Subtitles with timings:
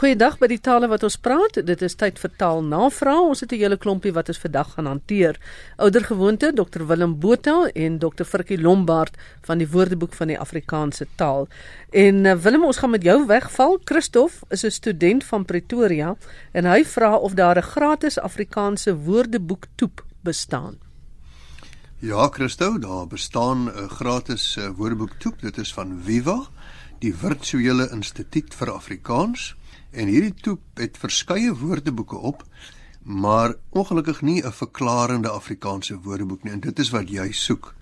[0.00, 1.58] Goeiedag by die tale wat ons praat.
[1.68, 3.26] Dit is tyd vir taalnavraag.
[3.34, 5.36] Ons het 'n hele klompie wat ons vandag gaan hanteer.
[5.76, 11.48] Oudergewoonte Dr Willem Botha en Dr Frikkie Lombard van die Woordeboek van die Afrikaanse taal.
[11.90, 13.78] En uh, Willem, ons gaan met jou wegval.
[13.84, 16.16] Christof is 'n student van Pretoria
[16.52, 20.78] en hy vra of daar 'n gratis Afrikaanse woordeboek toep bestaan.
[21.98, 25.40] Ja, Christo, daar bestaan 'n gratis uh, woordeboek toep.
[25.40, 26.48] Dit is van Viva,
[26.98, 29.59] die Virtuele Instituut vir Afrikaans.
[29.90, 32.44] En hierdie toep het verskeie woordeboeke op,
[33.02, 37.74] maar ongelukkig nie 'n verklarende Afrikaanse woordeboek nie en dit is wat jy soek.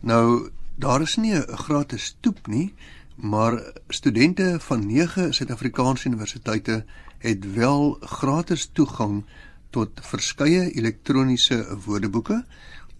[0.00, 2.74] Nou, daar is nie 'n gratis toep nie,
[3.14, 6.84] maar studente van 9 Suid-Afrikaanse universiteite
[7.18, 9.24] het wel gratis toegang
[9.70, 12.44] tot verskeie elektroniese woordeboeke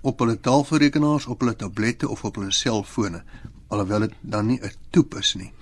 [0.00, 3.22] op hulle taalrekenaars, op hulle tablette of op hulle selfone,
[3.68, 5.52] alhoewel dit dan nie 'n toep is nie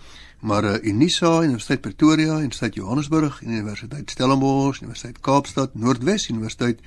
[0.44, 6.80] maar uh, Unisa, Universiteit Pretoria, Universiteit Johannesburg, Universiteit Stellenbosch, Universiteit Kaapstad, Noordwes Universiteit,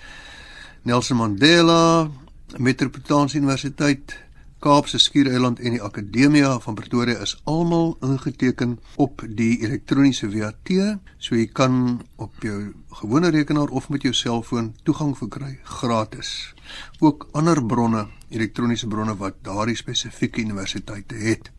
[0.81, 2.09] Nelson Mandela,
[2.57, 4.13] Metropolitaanse Universiteit,
[4.59, 10.71] Kaapse Skiereiland en die Akademia van Pretoria is almal ingeteken op die elektroniese WAT,
[11.17, 16.53] so jy kan op jou gewone rekenaar of met jou selfoon toegang verkry gratis.
[16.99, 21.51] Ook ander bronne, elektroniese bronne wat daardie spesifieke universiteite het.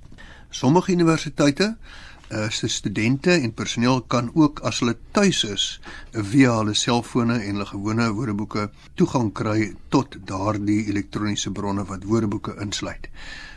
[0.50, 1.76] Sommige universiteite
[2.28, 5.66] uh, se studente en personeel kan ook as hulle tuis is
[6.12, 12.56] via hulle selfone en hulle gewone woordeboeke toegang kry tot daardie elektroniese bronne wat woordeboeke
[12.60, 13.10] insluit.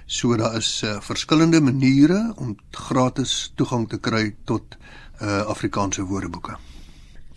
[0.06, 4.76] So daar is uh, verskillende maniere om gratis toegang te kry tot
[5.22, 6.58] uh, Afrikaanse woordeboeke.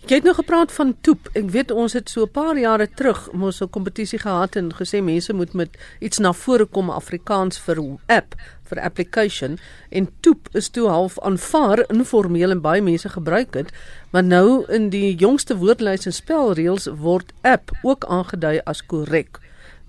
[0.05, 1.31] Jy het nou gepraat van toep.
[1.33, 5.01] Ek weet ons het so 'n paar jare terug mos 'n kompetisie gehad en gesê
[5.01, 8.35] mense moet met iets na vore kom Afrikaans vir app,
[8.69, 9.57] vir application
[9.89, 13.71] en toep is toe half aanvaar informeel en baie mense gebruik dit,
[14.11, 19.39] maar nou in die jongste woordlys en spelreëls word app ook aangedui as korrek.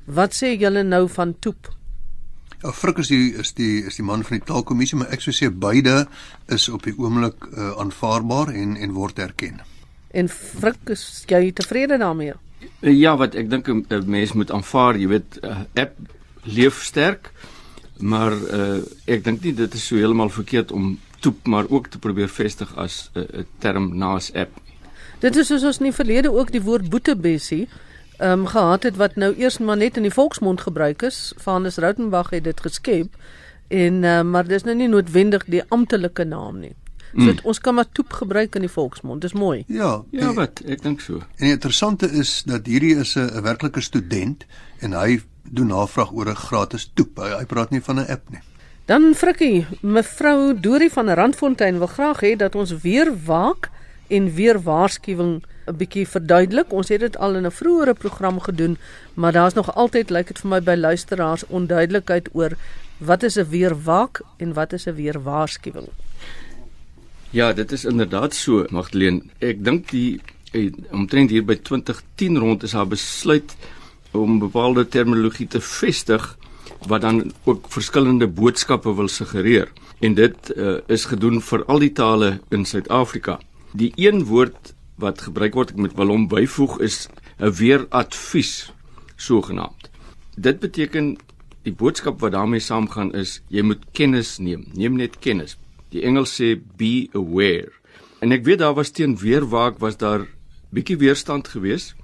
[0.07, 1.73] Wat sê julle nou van toep?
[2.63, 5.35] Ja, Frik is die is die is die man van die taalkommissie, maar ek sou
[5.35, 6.07] sê beide
[6.53, 9.61] is op die oomblik uh, aanvaarbaar en en word erken.
[10.17, 12.35] En Frik, is jy tevrede daarmee?
[12.81, 15.95] Ja, wat ek dink 'n mens moet aanvaar, jy weet, uh, app
[16.45, 17.33] leef sterk,
[17.99, 21.99] maar uh, ek dink nie dit is so heeltemal verkeerd om toep maar ook te
[21.99, 24.61] probeer vestig as 'n uh, term naas app.
[25.21, 27.69] Dit is soos ons in die verlede ook die woord boetebessie
[28.19, 31.33] ehm um, gehad het wat nou eers maar net in die volksmond gebruik is.
[31.37, 33.17] Vanus Rautenbach het dit geskep
[33.69, 36.75] en uh, maar dis nou nie noodwendig die amptelike naam nie.
[37.17, 37.39] So mm.
[37.43, 39.21] ons kan maar toep gebruik in die volksmond.
[39.21, 39.65] Dis mooi.
[39.67, 41.23] Ja, ja, wat ek dink so.
[41.37, 44.45] En die interessante is dat hierdie is 'n werklike student
[44.81, 45.21] en hy
[45.51, 47.19] doen navraag oor 'n gratis toep.
[47.19, 48.41] Hy, hy praat nie van 'n app nie.
[48.87, 53.71] Dan Frikkie, mevrou Dorie van Randfontein wil graag hê dat ons weer waak
[54.09, 56.73] en weer waarskuwing 'n bietjie verduidelik.
[56.73, 58.79] Ons het dit al in 'n vroeëre program gedoen,
[59.15, 62.57] maar daar's nog altyd lyk dit vir my by luisteraars onduidelikheid oor
[62.99, 65.89] wat is 'n weer waak en wat is 'n weer waarskuwing.
[67.31, 69.23] Ja, dit is inderdaad so, Magdalene.
[69.39, 70.21] Ek dink die
[70.53, 73.57] eh, omtrent hier by 2010 rond is haar besluit
[74.13, 76.37] om bepaalde terminologie te vestig
[76.87, 79.73] wat dan ook verskillende boodskappe wil suggereer.
[80.01, 83.39] En dit uh, is gedoen vir al die tale in Suid-Afrika.
[83.73, 87.09] Die een woord wat gebruik word ek met wil hom byvoeg is
[87.39, 88.73] 'n weeradvies
[89.17, 89.91] sogenaamd.
[90.37, 91.17] Dit beteken
[91.63, 94.67] die boodskap wat daarmee saamgaan is jy moet kennis neem.
[94.73, 95.57] Neem net kennis.
[95.91, 97.73] Die Engels sê be aware.
[98.21, 100.27] En ek weet daar was teen weerwaak was daar
[100.71, 101.95] bietjie weerstand geweest,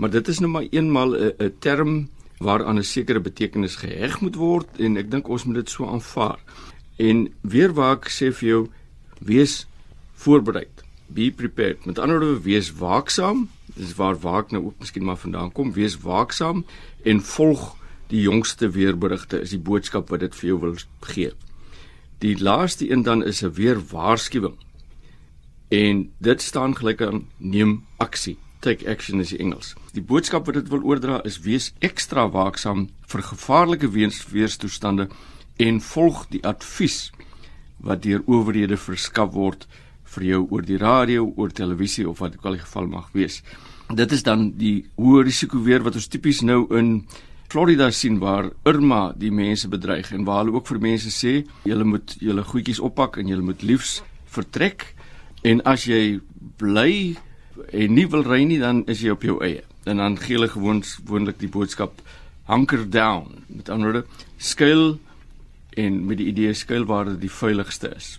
[0.00, 4.34] maar dit is nou maar eenmal 'n 'n term waaraan 'n sekere betekenis geheg moet
[4.34, 6.38] word en ek dink ons moet dit so aanvaar.
[6.96, 8.68] En weerwaak sê vir jou
[9.18, 9.66] wees
[10.14, 10.84] voorbereid.
[11.06, 11.84] Be prepared.
[11.84, 13.48] Met ander woorde wees waaksaam.
[13.74, 15.72] Dis waar waak nou ook miskien maar vandaan kom.
[15.72, 16.64] Wees waaksaam
[17.02, 21.32] en volg die jongste weerberigte is die boodskap wat dit vir jou wil gee.
[22.18, 24.56] Die laaste een dan is 'n weer waarskuwing.
[25.68, 28.38] En dit staan gelyk aan neem aksie.
[28.60, 29.72] Take action is die Engels.
[29.96, 35.08] Die boodskap wat dit wil oordra is wees ekstra waaksaam vir gevaarlike weerstoestande
[35.64, 37.06] en volg die advies
[37.80, 39.64] wat deur owerhede verskaf word
[40.12, 43.40] vir jou oor die radio, oor televisie of wat ook al die geval mag wees.
[43.96, 47.06] Dit is dan die hoë risiko weer wat ons tipies nou in
[47.50, 51.88] Florida sien waar Irma die mense bedreig en waar hulle ook vir mense sê julle
[51.88, 54.92] moet julle goedjies oppak en julle moet liefs vertrek
[55.48, 56.20] en as jy
[56.60, 57.16] bly
[57.72, 60.48] en nie wil ry nie dan is jy op jou eie en dan gee hulle
[60.48, 62.02] gewoons gewoonlik die boodskap
[62.46, 64.98] hunker down met ander woorde skuil
[65.76, 68.18] en met die idee skuil waar dit die veiligste is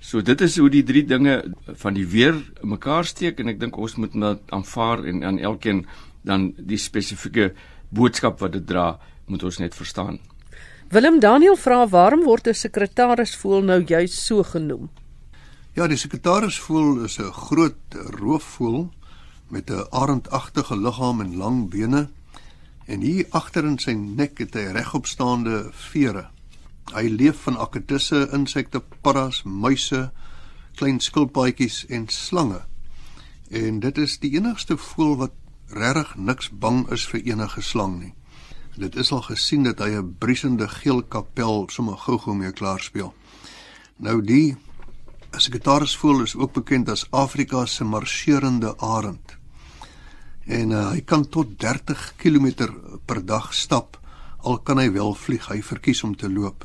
[0.00, 1.34] So dit is hoe die drie dinge
[1.82, 5.84] van die weer mekaar steek en ek dink ons moet dit aanvaar en aan elkeen
[6.24, 7.50] dan die spesifieke
[7.92, 8.94] boodskap wat dit dra,
[9.28, 10.18] moet ons net verstaan.
[10.90, 14.88] Willem Daniel vra waarom word 'n sekretaris voel nou juis so genoem?
[15.80, 18.92] Ja, die sekretaris voel is 'n groot roofvoël
[19.48, 22.10] met 'n arendagtige liggaam en lang bene
[22.86, 26.28] en hier agter in sy nek het hy regopstaande vere.
[26.92, 30.12] Hy leef van akedisse, insekte, paddas, muise,
[30.74, 32.60] klein skilpaadjies en slange.
[33.50, 35.32] En dit is die enigste voël wat
[35.66, 38.14] regtig niks bang is vir enige slang nie.
[38.76, 43.14] Dit is al gesien dat hy 'n briesende geel kapel sommer gou-gou mee klaar speel.
[43.96, 44.56] Nou die
[45.36, 49.36] sekretarisvoël is ook bekend as Afrika se marserende arend.
[50.46, 52.70] En uh, hy kan tot 30 km
[53.06, 54.00] per dag stap
[54.42, 55.48] al kan hy wel vlieg.
[55.48, 56.64] Hy verkies om te loop.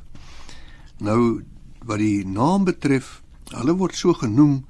[1.03, 1.43] Nou
[1.85, 3.19] wat die naam betref,
[3.51, 4.63] hulle word so genoem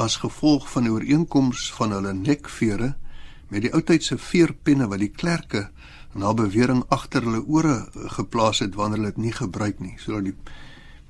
[0.00, 2.92] as gevolg van die ooreenkoms van hulle nekvere
[3.52, 5.66] met die oudtydse veerpenne wat die klerke
[6.16, 7.74] na bewering agter hulle ore
[8.16, 9.96] geplaas het wanneer hulle dit nie gebruik nie.
[9.98, 10.36] So dat die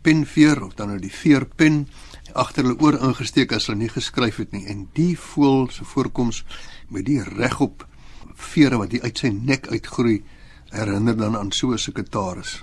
[0.03, 1.87] penveer of dan nou die veerpen
[2.33, 4.67] agter hulle oor ingesteek as hulle nie geskryf het nie.
[4.67, 6.45] En die voel se voorkoms
[6.89, 7.87] met die regop
[8.35, 10.23] vere wat uit sy nek uitgroei
[10.73, 12.63] herinner dan aan so 'n sekretaris.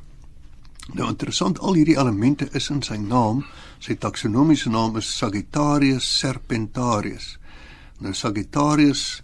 [0.94, 3.46] Nou interessant, al hierdie elemente is in sy naam.
[3.80, 7.38] Sy taksonomiese naam is Sagittarius serpentarius.
[8.00, 9.22] Nou Sagittarius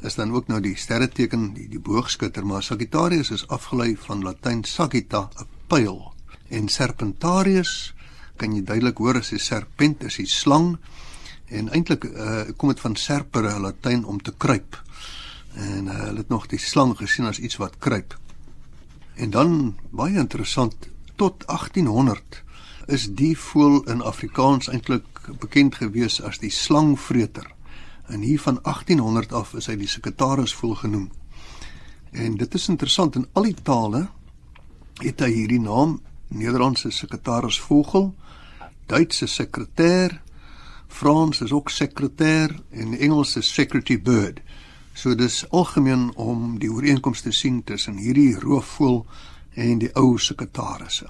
[0.00, 4.64] is dan ook nou die sterreteken die die boogskutter maar Sagittarius is afgelei van Latyn
[4.64, 6.13] sagitta 'n pyl
[6.56, 7.94] en Serpentarius
[8.40, 10.76] kan jy duidelik hoor as 'n serpent is 'n slang
[11.48, 14.82] en eintlik uh, kom dit van serpere Latyn om te kruip
[15.54, 18.18] en uh, hulle het nog die slang gesien as iets wat kruip
[19.14, 20.74] en dan baie interessant
[21.16, 22.42] tot 1800
[22.86, 25.06] is die voël in Afrikaans eintlik
[25.40, 27.54] bekend gewees as die slangvreter
[28.06, 31.10] En hier van 1800 af is hy die sekretaris voel genoem.
[32.10, 34.06] En dit is interessant in al die tale
[35.00, 35.96] het hy hierdie naam
[36.34, 38.12] Nederlandse sekretaris vogel,
[38.86, 40.20] Duitse sekretêr,
[40.94, 44.40] Frans is ook sekretêr en Engels is secretary bird.
[44.94, 49.02] So dis algemeen om die ooreenkomste te sien tussen hierdie roofvoël
[49.54, 51.08] en die ou sekretarisse.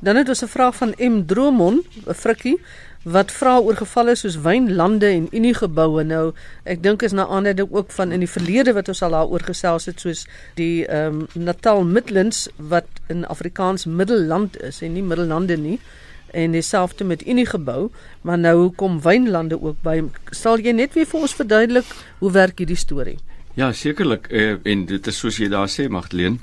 [0.00, 2.60] Dan het ons 'n vraag van M Dromon, 'n frikkie
[3.02, 6.32] wat vra oor gevalle soos wynlande en uniegeboue nou
[6.64, 9.86] ek dink is na aanleiding ook van in die verlede wat ons al daaroor gesels
[9.86, 10.26] het soos
[10.58, 15.78] die ehm um, Natal Midlands wat in Afrikaans middelland is en nie middellande nie
[16.32, 17.90] en dieselfde met unigebou
[18.22, 20.02] maar nou kom wynlande ook by.
[20.30, 23.18] Sal jy net weer vir ons verduidelik hoe werk hierdie storie?
[23.54, 26.40] Ja sekerlik uh, en dit is soos jy daar sê Magdleen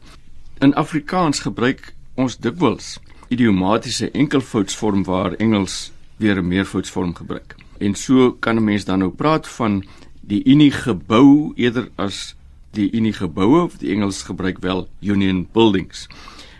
[0.63, 2.95] in Afrikaans gebruik ons dikwels
[3.29, 7.55] idiomatiese enkelvoudsvorm waar Engels weer 'n meervoudsvorm gebruik.
[7.77, 9.83] En so kan 'n mens dan nou praat van
[10.21, 12.35] die Unie gebou eerder as
[12.71, 16.07] die Unie geboue of die Engels gebruik wel Union buildings.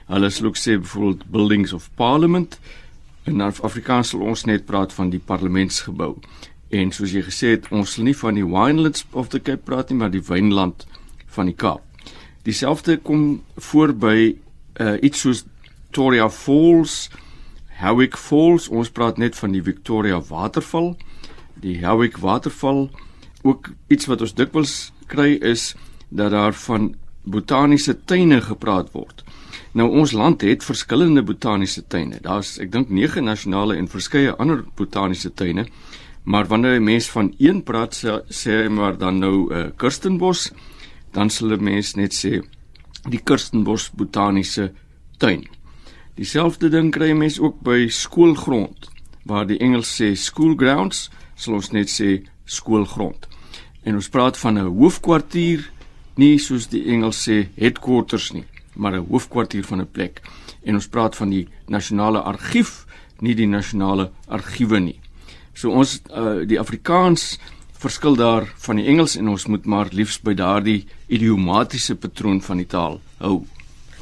[0.06, 2.60] Hulle sê ook sê byvoorbeeld buildings of parliament
[3.24, 6.16] en in Afrikaans sal ons net praat van die parlementsgebou.
[6.70, 9.90] En soos jy gesê het, ons sal nie van die winelands of the Cape praat
[9.90, 10.86] nie, maar die wynland
[11.26, 11.82] van die Kaap.
[12.44, 14.36] Dieselfde kom voor by
[14.80, 15.46] uh, iets soos
[15.96, 17.10] Victoria Falls,
[17.80, 20.94] Howick Falls, ons praat net van die Victoria waterval.
[21.60, 22.90] Die Howick waterval
[23.44, 24.76] ook iets wat ons dikwels
[25.12, 25.74] kry is
[26.10, 26.94] dat daar van
[27.26, 29.24] botaniese tuine gepraat word.
[29.76, 32.22] Nou ons land het verskillende botaniese tuine.
[32.24, 35.68] Daar's ek dink 9 nasionale en verskeie ander botaniese tuine.
[36.24, 39.72] Maar wanneer 'n mens van een praat sê, sê maar dan nou 'n uh, eh,
[39.76, 40.52] Kirstenbos,
[41.12, 42.42] dan sal 'n mens net sê
[43.10, 44.72] die Kirstenbos botaniese
[45.18, 45.44] tuin.
[46.16, 48.88] Dieselfde ding kry jy mens ook by skoolgrond
[49.28, 53.26] waar die Engels sê school grounds, sal ons net sê skoolgrond.
[53.84, 55.66] En ons praat van 'n hoofkwartier,
[56.16, 58.46] nie soos die Engels sê headquarters nie,
[58.76, 60.22] maar 'n hoofkwartier van 'n plek.
[60.64, 62.86] En ons praat van die nasionale argief,
[63.20, 65.00] nie die nasionale argiewe nie.
[65.54, 67.40] So ons uh, die Afrikaans
[67.74, 72.58] verskil daar van die Engels en ons moet maar liefs by daardie idiomatiese patroon van
[72.58, 73.46] die taal hou.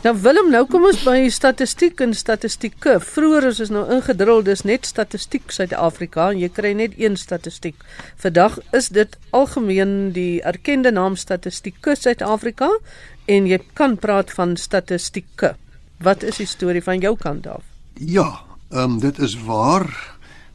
[0.04, 2.98] Nou Willem, nou kom ons by statistiek en statistieke.
[3.00, 7.78] Vroeger is ons nou ingedrul dis net statistiek Suid-Afrika en jy kry net een statistiek.
[8.20, 12.68] Vandag is dit algemeen die erkende naam statistieke Suid-Afrika
[13.32, 15.54] en jy kan praat van statistieke.
[16.04, 17.64] Wat is die storie van jou kant af?
[17.96, 18.44] Ja,
[18.76, 19.88] ehm um, dit is waar,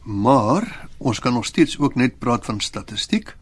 [0.05, 3.33] maar ons kan nog steeds ook net praat van statistiek.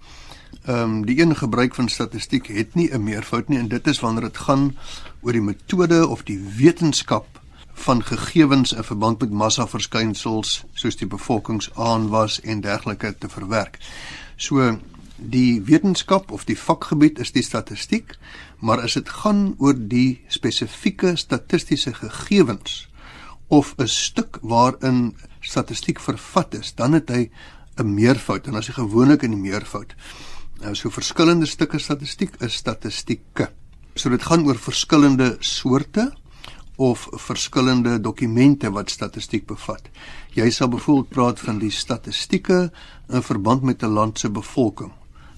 [0.64, 4.00] Ehm um, die een gebruik van statistiek het nie 'n meervoud nie en dit is
[4.00, 4.78] wanneer dit gaan
[5.22, 7.42] oor die metode of die wetenskap
[7.78, 13.78] van gegevens in verband met massaverskynsels soos die bevolkingsaanwas en dergelike te verwerk.
[14.38, 14.78] So
[15.18, 18.16] die wetenskap of die vakgebied is die statistiek,
[18.60, 22.88] maar as dit gaan oor die spesifieke statistiese gegevens
[23.48, 27.30] of 'n stuk waarin statistiek vervat is, dan het hy
[27.78, 29.96] 'n meervoud en as jy gewoonlik in die meervoud.
[30.62, 33.50] Nou so verskillende stukke statistiek is statistieke.
[33.98, 36.12] So dit gaan oor verskillende soorte
[36.76, 39.90] of verskillende dokumente wat statistiek bevat.
[40.38, 42.72] Jy sal byvoorbeeld praat van die statistieke
[43.10, 44.94] in verband met 'n land se bevolking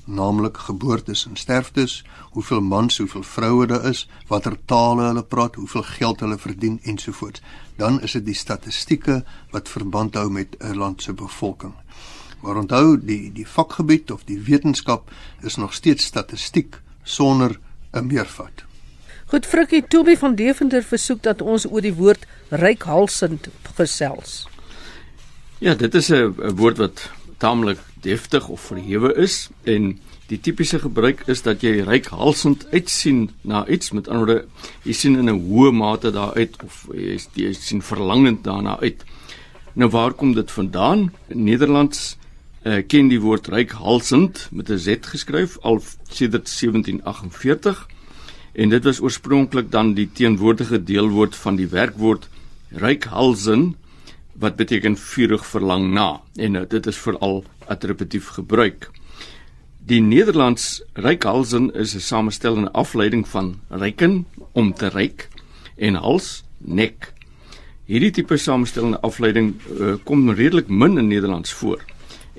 [0.09, 5.83] naamlik geboortes en sterftes, hoeveel mans, hoeveel vroue daar is, watter tale hulle praat, hoeveel
[5.83, 7.41] geld hulle verdien ensovoorts.
[7.77, 9.21] Dan is dit die statistieke
[9.53, 11.73] wat verband hou met 'n land se bevolking.
[12.41, 15.11] Maar onthou, die die vakgebied of die wetenskap
[15.41, 17.59] is nog steeds statistiek sonder
[17.91, 18.65] 'n meervoud.
[19.29, 24.47] Goed, Frikkie Toby van Deventer versoek dat ons oor die woord rykhalsend gesels.
[25.59, 31.23] Ja, dit is 'n woord wat taamlik deftig of verhewe is en die tipiese gebruik
[31.27, 34.45] is dat jy rykhalsend uitsien na iets met ander woorde
[34.83, 39.03] jy sien in 'n hoë mate daar uit of jy, jy sien verlangend daarna uit.
[39.73, 41.13] Nou waar kom dit vandaan?
[41.27, 42.17] Nederlands
[42.63, 47.87] uh, ken die woord rykhalsend met 'n z geskryf al sedert 1748
[48.53, 52.29] en dit was oorspronklik dan die teenwoordige deelwoord van die werkwoord
[52.69, 53.75] rykhalsen
[54.33, 58.89] wat beteken vurig verlang na en uh, dit is veral attributief gebruik.
[59.77, 65.27] Die Nederlands rykhalsen is 'n samestellende afleiding van ryken om te ryk
[65.77, 67.13] en hals nek.
[67.85, 71.81] Hierdie tipe samestellende afleiding uh, kom redelik min in Nederlands voor.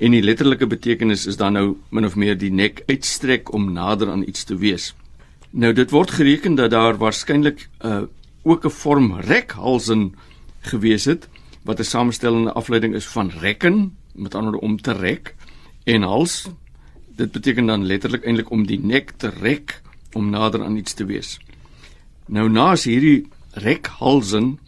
[0.01, 4.09] En die letterlike betekenis is dan nou min of meer die nek uitstrek om nader
[4.09, 4.95] aan iets te wees.
[5.51, 8.01] Nou dit word gereken dat daar waarskynlik uh,
[8.43, 10.15] ook 'n vorm rekhalsen
[10.61, 11.29] gewees het
[11.61, 15.35] wat 'n samestellende afleiding is van rekken met ander woorde om te rek
[15.83, 16.49] en hals
[17.15, 19.81] dit beteken dan letterlik eintlik om die nek te rek
[20.13, 21.39] om nader aan iets te wees.
[22.25, 24.59] Nou naas hierdie rekhalsen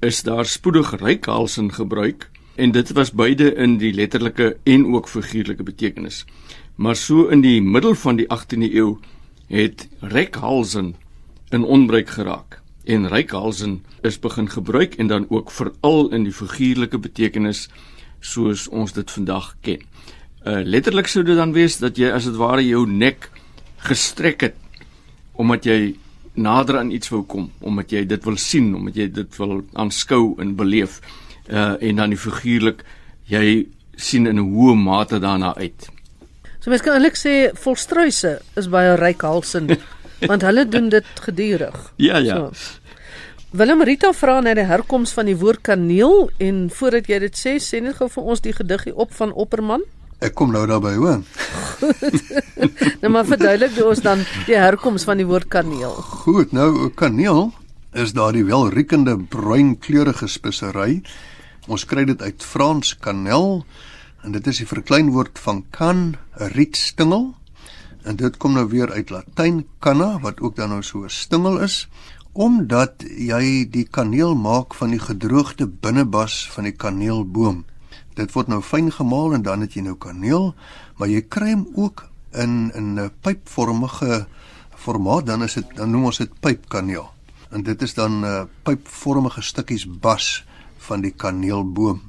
[0.00, 5.62] is daar spoedig rykhalsen gebruik en dit was beide in die letterlike en ook figuurlike
[5.62, 6.24] betekenis.
[6.74, 8.96] Maar so in die middel van die 18de eeu
[9.46, 10.94] het rekhalsen
[11.50, 16.98] in onbruik geraak en rykhalsen is begin gebruik en dan ook veral in die figuurlike
[16.98, 17.68] betekenis
[18.20, 19.80] soos ons dit vandag ken.
[20.44, 23.30] Uh letterlik sou dit dan wees dat jy as dit ware jou nek
[23.88, 24.60] gestrek het
[25.34, 25.94] omdat jy
[26.34, 30.34] nader aan iets wou kom, omdat jy dit wil sien, omdat jy dit wil aanskou
[30.42, 31.00] en beleef.
[31.48, 32.84] Uh en dan die figuurlik
[33.28, 35.88] jy sien in 'n hoë mate daarna uit.
[36.60, 39.76] So mens kan eintlik sê volstruise is baie ryk halsend
[40.30, 41.92] want hulle doen dit gedurig.
[41.96, 42.34] Ja ja.
[42.34, 42.80] So.
[43.54, 47.52] Willem Rita vra na die herkoms van die woord kaneel en voordat jy dit sê,
[47.62, 49.84] sê net gou vir ons die gediggie op van Opperman.
[50.18, 51.20] Ek kom nou daarby, hoor.
[53.02, 55.94] nou maar verduidelik ons dan die herkoms van die woord kaneel.
[56.24, 57.52] Goed, nou kaneel
[57.94, 61.04] is daardie welriekende bruinkleurige spesery.
[61.64, 63.62] Ons kry dit uit Frans kanel
[64.24, 67.34] en dit is die verkleinwoord van kan, 'n rietstingel.
[68.04, 71.60] En dit kom nou weer uit Latyn canna wat ook dan nou so 'n stingel
[71.60, 71.88] is
[72.32, 77.64] omdat jy die kaneel maak van die gedroogde binnebas van die kaneelboom.
[78.14, 80.54] Dit word nou fyn gemaal en dan het jy nou kaneel,
[80.98, 84.26] maar jy kry hom ook in in 'n pypvormige
[84.74, 87.10] formaat, dan is dit dan noem ons dit pypkaneel.
[87.50, 90.44] En dit is dan 'n uh, pypvormige stukkies bas
[90.84, 92.02] van die kaneelboom.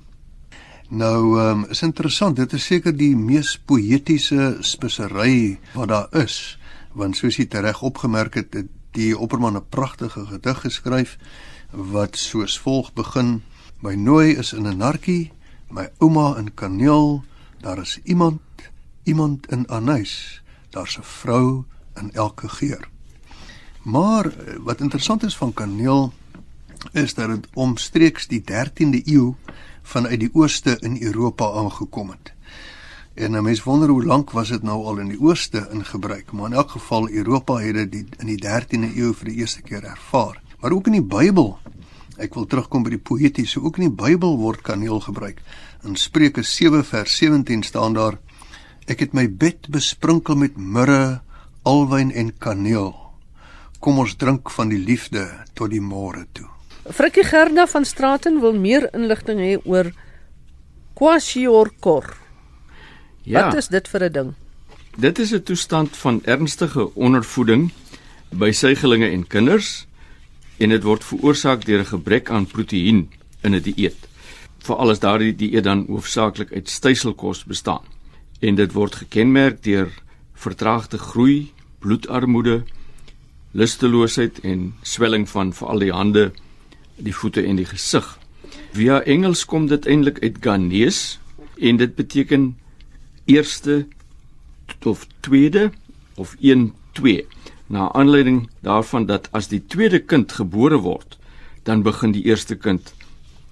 [0.89, 6.57] Nou, ehm um, is interessant, dit is seker die mees poëtiese spesery wat daar is,
[6.93, 11.17] want soos jy reg opgemerk het, dit die Opperman 'n pragtige gedig geskryf
[11.71, 13.43] wat soos volg begin:
[13.81, 15.31] My nooi is in 'n narkie,
[15.69, 17.23] my ouma in kaneel,
[17.61, 18.41] daar is iemand,
[19.03, 21.65] iemand in anys, daar's 'n vrou
[21.95, 22.89] in elke geur.
[23.81, 26.13] Maar eh, wat interessant is van kaneel
[26.91, 29.33] is dat dit omstreeks die 13de eeu
[29.81, 32.33] vanuit die ooste in Europa aangekom het.
[33.15, 36.31] En 'n mens wonder hoe lank was dit nou al in die ooste in gebruik,
[36.31, 39.83] maar in elk geval Europa het dit in die 13de eeu vir die eerste keer
[39.83, 40.41] ervaar.
[40.59, 41.59] Maar ook in die Bybel.
[42.17, 45.41] Ek wil terugkom by die poëtiese, ook in die Bybel word kaneel gebruik.
[45.83, 48.19] In Spreuke 7 vers 17 staan daar:
[48.87, 51.21] Ek het my bed besprinkel met mirre,
[51.63, 52.95] alwyn en kaneel.
[53.79, 56.54] Kom ons drink van die liefde tot die môre toe.
[56.85, 59.89] Frikkie Gerda van Straten wil meer inligting hê oor
[60.93, 62.13] kwashiorkor.
[63.25, 63.47] Ja.
[63.47, 64.33] Wat is dit vir 'n ding?
[64.97, 67.71] Dit is 'n toestand van ernstige ondervoeding
[68.29, 69.87] by suigelinge en kinders
[70.57, 73.09] en dit word veroorsaak deur 'n gebrek aan proteïen
[73.41, 74.07] in 'n die dieet.
[74.59, 77.83] Veral as daardie dieet dan hoofsaaklik uit styselkos bestaan.
[78.39, 79.89] En dit word gekenmerk deur
[80.33, 82.63] vertraagde groei, bloedarmoede,
[83.51, 86.31] lusteloosheid en swelling van veral die hande,
[86.95, 88.05] die voete en die gesig.
[88.75, 91.17] Via Engels kom dit eintlik uit Ghanese
[91.59, 92.57] en dit beteken
[93.25, 93.85] eerste
[94.83, 95.71] of tweede
[96.15, 97.25] of 1 2
[97.67, 101.17] na aanleiding daarvan dat as die tweede kind gebore word
[101.63, 102.93] dan begin die eerste kind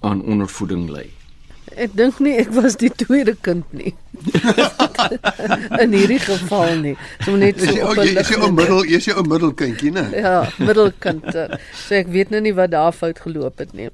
[0.00, 1.10] aan ondervoeding ly.
[1.76, 3.94] Ek dink nie ek was die tweede kind nie.
[5.82, 6.94] in hierdie geval nie.
[7.24, 10.04] So net so Jy jy is jy 'n middel, jy is 'n middelkindjie, né?
[10.14, 11.24] Ja, middelkind.
[11.34, 13.88] eh, So ek weet nou nie wat daar fout geloop het nie.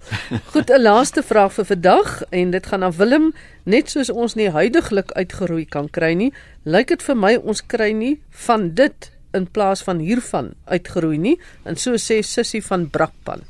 [0.53, 3.33] Goed, 'n laaste vraag vir vandag en dit gaan aan Willem.
[3.65, 6.33] Net soos ons nie huidigelik uitgeroei kan kry nie,
[6.65, 11.39] lyk dit vir my ons kry nie van dit in plaas van hiervan uitgeroei nie.
[11.65, 13.43] En so sê Sissie van Brakpan.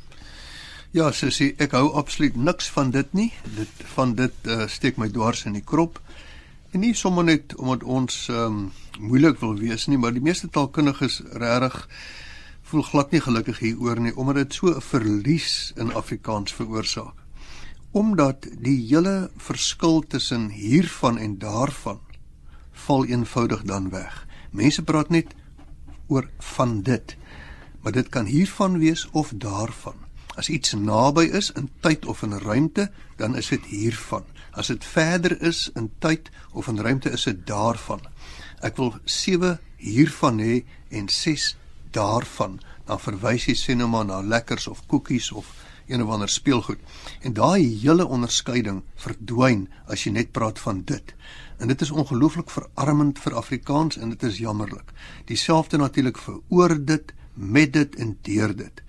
[0.91, 3.29] Ja, sussie, ek hou absoluut niks van dit nie.
[3.55, 6.01] Dit van dit uh, steek my dwars in die krop.
[6.75, 8.65] En nie sommer net omdat ons ehm um,
[8.99, 11.77] moeilik wil wees nie, maar die meeste taalkundiges regtig
[12.67, 17.15] voel glad nie gelukkig hieroor nie omdat dit so 'n verlies in Afrikaans veroorsaak.
[17.91, 22.03] Omdat die hele verskil tussen hiervan en daarvan
[22.71, 24.27] val eenvoudig dan weg.
[24.51, 25.35] Mense praat net
[26.07, 27.15] oor van dit.
[27.81, 30.10] Maar dit kan hiervan wees of daarvan.
[30.35, 34.23] As iets naby is in tyd of in ruimte, dan is dit hiervan.
[34.51, 38.01] As dit verder is in tyd of in ruimte, is dit daarvan.
[38.61, 41.55] Ek wil 7 hiervan hê en 6
[41.91, 42.59] daarvan.
[42.87, 45.51] Dan verwys jy sê nou maar na lekkers of koekies of
[45.91, 46.79] een of ander speelgoed.
[47.21, 51.15] En daai hele onderskeiding verdwyn as jy net praat van dit.
[51.59, 54.93] En dit is ongelooflik verarmend vir Afrikaans en dit is jammerlik.
[55.25, 58.81] Dieselfde natuurlik vir oor dit, met dit en deur dit.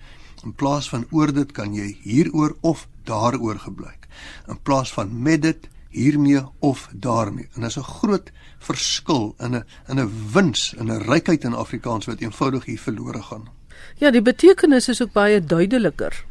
[0.43, 4.09] In plaas van oor dit kan jy hieroor of daaroor gebruik.
[4.49, 7.49] In plaas van met dit, hiermee of daarmee.
[7.55, 12.07] En dis 'n groot verskil in 'n in 'n wins in 'n rykheid in Afrikaans
[12.07, 13.49] wat eenvoudig hier verlore gaan.
[13.97, 16.25] Ja, die betekenis is ook baie duideliker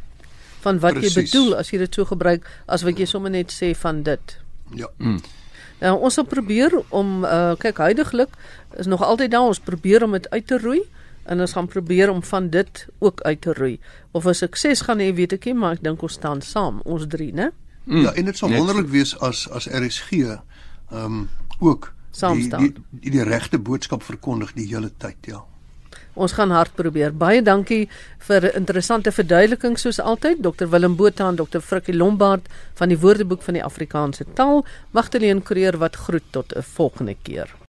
[0.60, 1.14] van wat Precies.
[1.14, 4.38] jy bedoel as jy dit so gebruik as wat jy sommer net sê van dit.
[4.76, 4.88] Ja.
[5.82, 8.30] Nou ons sal probeer om uh kyk huidigelik
[8.78, 10.82] is nog altyd daar ons probeer om dit uit te roei
[11.26, 13.80] en ons gaan probeer om van dit ook uit te roei.
[14.12, 17.06] Of 'n sukses gaan hê weet ek nie, maar ek dink ons staan saam, ons
[17.08, 17.52] drie, né?
[17.86, 20.40] Mm, Ja, en dit sal net wonderlik wees as as RSG ehm
[20.92, 21.30] um,
[21.60, 22.62] ook Saam die staan.
[22.62, 25.44] die, die, die regte boodskap verkondig die hele tyd, ja.
[26.14, 27.14] Ons gaan hard probeer.
[27.14, 30.42] Baie dankie vir interessante verduidelikings soos altyd.
[30.44, 34.66] Dr Willem Botha en Dr Frikkie Lombard van die Woordeboek van die Afrikaanse taal.
[34.92, 37.61] Magdalene Creer wat groet tot 'n volgende keer.